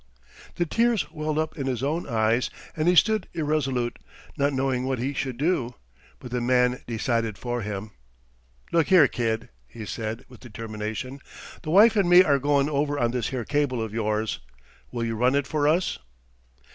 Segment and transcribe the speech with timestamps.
[0.55, 3.99] The tears welled up in his own eyes, and he stood irresolute,
[4.35, 5.75] not knowing what he should do.
[6.17, 7.91] But the man decided for him.
[8.71, 11.19] "Look here, kid," he said, with determination,
[11.61, 14.39] "the wife and me are goin' over on this here cable of yours!
[14.91, 15.99] Will you run it for us?"